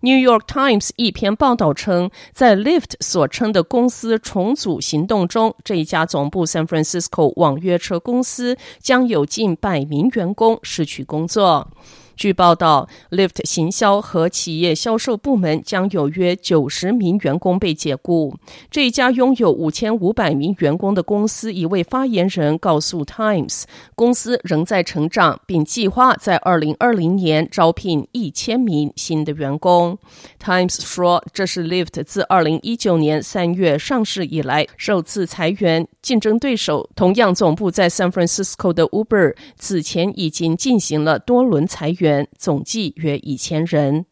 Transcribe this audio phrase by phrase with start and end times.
[0.00, 11.68] New York Times 一篇报道称，在 Lyft 所称的公司重组行动中，这一家总部 San Francisco 网约车公司将有近百名员工失去工作。
[12.18, 18.34] 据报道，Lyft 行销和企业销售部门将有约九十名员工被解雇。
[18.72, 23.62] 这一家拥有五千五百名员工的公司一位发言人告诉 Times，
[23.94, 29.96] 公司仍在成长，并计划在二零二零年招聘一千名新的员工。
[30.42, 35.86] Times 说，这是 Lyft 自二零一九年三月上市以来首次裁员。
[36.02, 42.07] 竞争对手同样总部在 San Francisco 的 Uber 此前已经进行了多轮裁员。
[42.36, 44.06] 总计约一千人。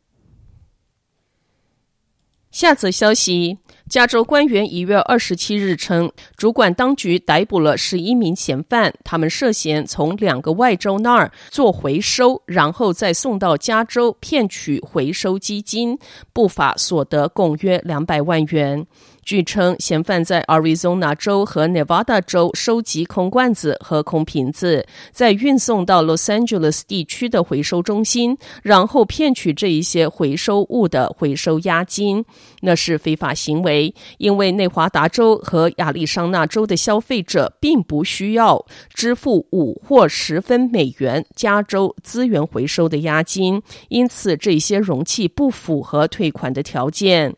[2.51, 15.97] 下则消息：加州官员一月二十七日称，主管当局逮捕了十一名嫌犯，他们涉嫌从两个外州那儿做回收，然后再送到加州骗取回收基金，
[16.33, 18.85] 不法所得共约两百万元。
[19.23, 32.25] 据称，嫌犯在 Arizona 州和 Nevada 州收集空罐子和空瓶子，再运送到 Los Angeles 地区的回收中心，然后骗取这一些回收物的回收押金。
[32.61, 33.76] 那是非法行为，
[34.19, 47.35] 因为内华达州和亚利桑那州的消费者并不需要支付五或十分美元加州资源回收的押金，因此这些容器不符合退款的条件。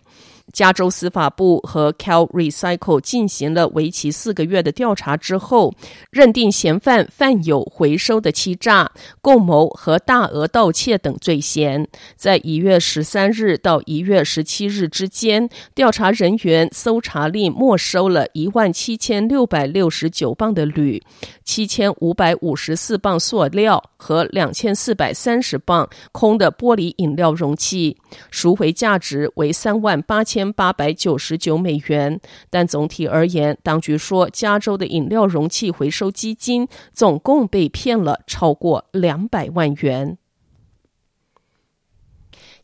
[0.53, 5.75] 加州司法部和 Cal Recycle 进行了为期四个月的调查之后，
[6.11, 11.87] 认定嫌犯犯有回收的欺诈、共谋和大额盗窃等罪嫌。
[12.17, 21.03] 在一月十三日到一月十七日之间，调查人员搜查令没收了一万七千六百六十九磅的铝、
[21.45, 27.99] 七千五百五十四磅塑料和两千四百三十磅空的玻璃饮料容器，
[28.31, 30.38] 赎回价值为三万八千。
[30.39, 40.17] 千八百九十九美元，但总体而言，当局说加州的饮料容器回收基金总共被骗了超过两百万元。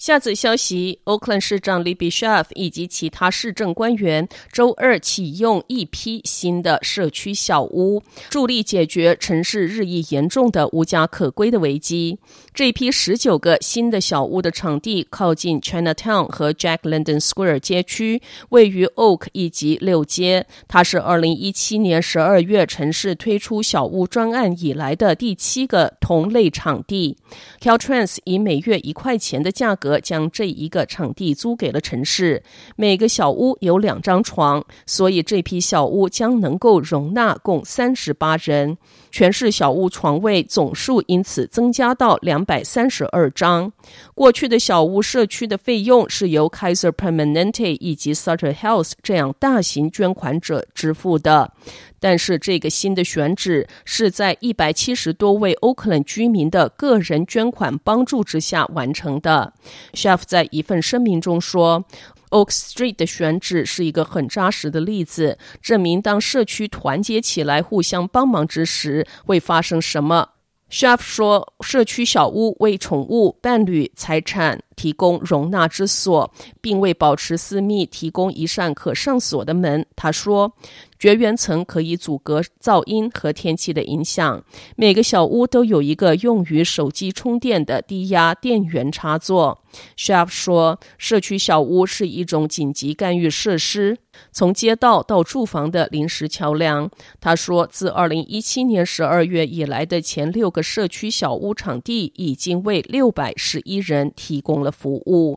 [0.05, 12.19] 下则消息，Oakland 市长 Libby Schaaf 以及其他市政官员周二启用一批新的社区小屋，助力解决城市日益严重的无家可归的危机。
[12.53, 20.47] 这批十九个新的小屋的场地靠近 Chinatown 和 Jack London Square 街区，位于 Oak 以及六街。
[20.69, 27.17] 它是二零一七年十二月城市推出小屋专案以来的第七个同类场地。
[27.59, 29.94] Caltrans 以每月一块钱的价格。
[30.01, 32.43] 将这一个场地租给了城市，
[32.77, 38.77] 每个小屋有两张床，所以这批小屋将能够容纳共三十八人。
[39.15, 43.73] 全市小屋床位总数因此增加到两百三十二张。
[44.13, 51.53] 过去的小屋社区的费用是由 Kaiser Permanente 以及 Sutter Health 这样大型捐款者支付的。
[52.01, 59.53] 但是这个新的选址是在一百七十多位 Oakland 居民的个人捐款帮助之下完成的。
[59.93, 61.85] Schaaf 在一份声明中说
[62.35, 70.31] ：“Oak Street 的选址是一个很扎实的例子，证明当社区团结起来、互相帮忙之时，会发生什么。”
[70.69, 80.55] Schaaf 说：“社区小屋为宠物、伴侣、财产提供容纳之所，并为保持私密提供一扇可上锁的门。”他说。
[80.97, 84.43] 绝缘层可以阻隔噪音和天气的影响。
[84.75, 89.63] 每个小屋都有一个用于手机充电的低压电源插座。
[89.99, 93.99] Schaaf 说，社区小屋是一种紧急干预设施，
[94.33, 96.91] 从街道到住房的临时桥梁。
[97.21, 105.37] 他说，自二零一七年十二月以来的前六个社区小屋场地已经为六百十一人提供了服务。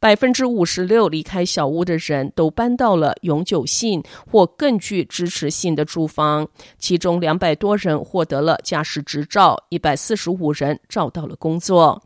[0.00, 6.48] 百分之五十六离开小屋的人都搬到了永久性或更具支持性的住房，
[6.78, 12.02] 其中两百多人获得了驾驶执照，一百四十五人找到了工作。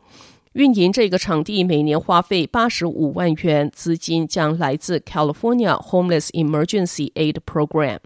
[0.53, 7.97] 运营这个场地每年花费八十五万元，资金将来自 California Homeless Emergency Aid Program。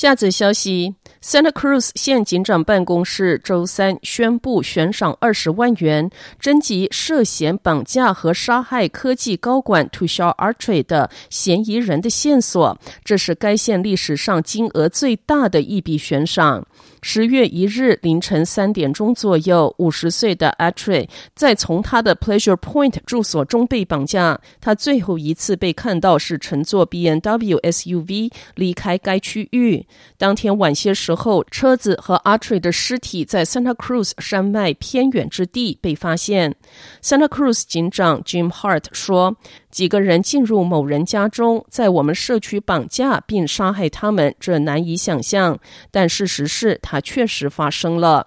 [0.00, 6.08] 下则消息：Santa Cruz 县警长办公室周三宣布悬赏二十万元，
[6.38, 12.78] 征集涉嫌绑架和杀害科技高管 Tushar Artre 的嫌疑人的线索。
[13.04, 16.66] 这是该县历史上金额最大的一笔悬赏。
[17.02, 24.40] 十月一日凌晨三点钟左右，五十岁的 Artre 在从他的 Pleasure Point 住所中被绑架。
[24.62, 29.86] 他最后一次被看到是乘坐 BMW SUV 离开该区域。
[30.16, 36.54] 当天晚些时候，车子和阿特的尸体在 Santa Cruz 山脉偏远之地被发现。
[37.02, 39.36] Santa Cruz 警长 Jim Hart 说。
[39.70, 45.56] 几个人进入某人家中，在我们社区绑架并杀害他们，这难以想象。
[45.92, 48.26] 但事实是，它确实发生了。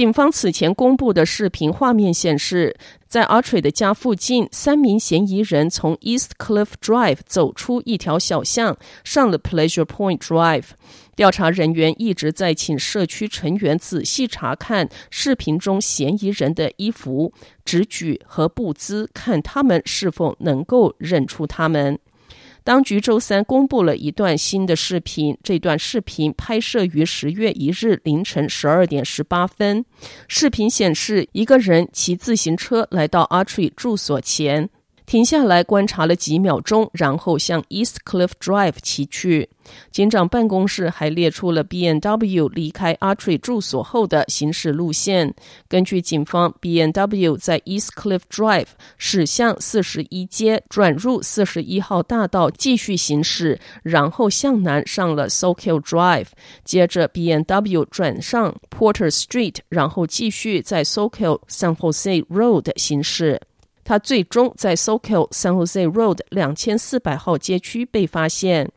[0.00, 2.74] 警方此前公布的视频画面显示，
[3.06, 10.68] 在 Artre 的家附近，三名嫌疑人从 East Cliff Drive 走出一条小巷，上了 Pleasure Point Drive。
[11.14, 17.34] 调查人员一直在请社区成员仔细查看视频中嫌疑人的衣服、
[17.66, 21.98] 直举和步姿，看他们是否能够认出他们。
[22.62, 29.84] 当局周三公布了一段新的视频，这段视频拍摄于十月一日凌晨十二点十八分。
[30.28, 34.68] 视频显示，一个人骑自行车来到 Artre 住所前。
[35.10, 39.50] 停下来观察了几秒钟，然后向 East Cliff Drive 骑去。
[39.90, 45.34] 警长办公室还列出了 BMW 离开 Artre 住所后的行驶路线。
[45.68, 48.68] 根据警方，B N W 在 East Cliff Drive
[48.98, 56.28] 驶向四十一街，转入四十一号大道继续行驶，然后向南上了 Soquel Drive，
[56.64, 63.40] 接着 BMW 转上 Porter Street，然后继续在 Soquel San Jose Road 行驶。
[63.90, 68.70] 他最终在 Soquel San Jose Road 两千四百号街区被发现。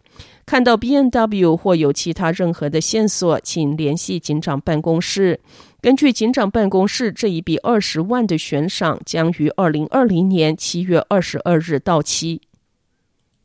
[0.43, 5.39] 看到 B N W 或有其他任何的线索，请联系警长办公室。
[5.79, 12.41] 根据警长办公室，这一笔二十万的悬赏将于二零二零年七月二十二日到期。